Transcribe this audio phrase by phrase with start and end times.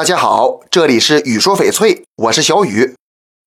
[0.00, 2.94] 大家好，这里是雨说翡翠，我是小雨。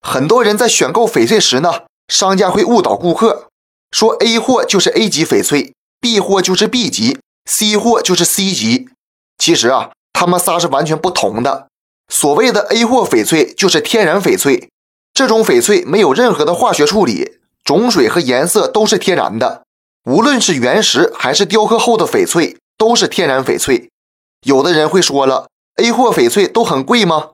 [0.02, 3.48] 很多人在选购翡翠时呢，商家会误导顾客，
[3.90, 7.18] 说 A 货就是 A 级翡翠，B 货就是 B 级
[7.50, 8.88] ，C 货就是 C 级。
[9.40, 11.70] 其实啊，他们仨是完全不同的。
[12.08, 14.70] 所谓的 A 货翡翠就是天然翡翠，
[15.12, 19.64] 这种翡翠没有任何的化学处理，种水和颜色都是天然的。
[20.06, 23.90] 无论是原石还是雕刻后的翡翠，都是天然翡翠。
[24.46, 25.48] 有的人会说了。
[25.78, 27.32] A 货翡翠都很贵吗？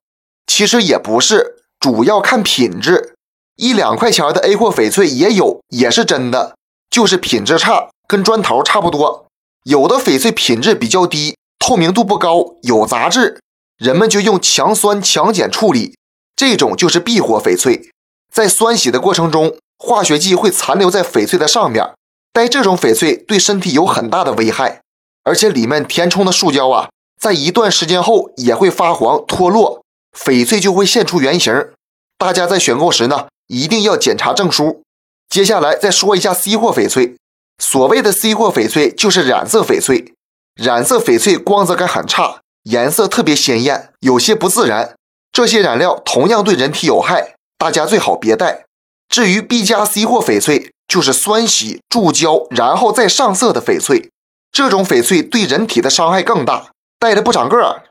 [0.47, 3.15] 其实也不是，主要看品质。
[3.57, 6.55] 一两块钱的 A 货翡翠也有，也是真的，
[6.89, 9.25] 就是品质差，跟砖头差不多。
[9.65, 13.41] 有的翡翠品质比较低，透明度不高，有杂质，
[13.77, 15.97] 人们就用强酸强碱处理，
[16.37, 17.89] 这种就是 B 货翡翠。
[18.33, 21.93] 在酸洗的过程中，化学剂会残留在翡翠的上面，
[22.31, 24.81] 戴这种翡翠对身体有很大的危害，
[25.25, 26.87] 而且里面填充的塑胶啊。
[27.19, 29.83] 在一段时间后也会发黄脱落，
[30.17, 31.69] 翡翠就会现出原形。
[32.17, 34.81] 大家在选购时呢，一定要检查证书。
[35.29, 37.17] 接下来再说一下 C 货翡翠。
[37.61, 40.13] 所谓的 C 货翡翠就是染色翡翠，
[40.55, 44.95] 染色翡翠光泽感很差，颜色特别鲜艳，有些不自然。
[45.33, 48.65] 这些染料同样对人体有害，大家最好别戴。
[49.09, 54.09] 至于 B 加 C 货翡翠，就是酸洗注胶然后再上色的翡翠，
[54.51, 56.71] 这种翡翠对人体的伤害更大。
[56.99, 57.83] 戴着不长个儿，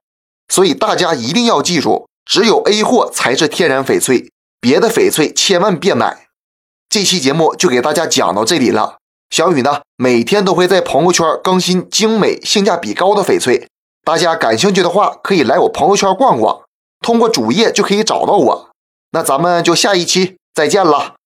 [0.49, 6.27] 所以大家一定要记住，只有 A 货才是天然翡翠，别的翡翠千万别买。
[6.91, 8.99] 这期节目就给大家讲到这里了。
[9.31, 13.69] 小雨呢，每天都会在朋友圈更新精美、性价比高的翡翠，
[14.05, 16.63] 大家感兴趣的话，可以来我朋友圈逛逛，
[17.01, 18.71] 通过主页就可以找到我。
[19.13, 21.18] 那咱们就下一期再见了。